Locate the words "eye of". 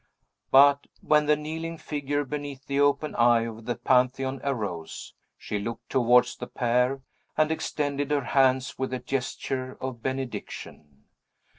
3.13-3.65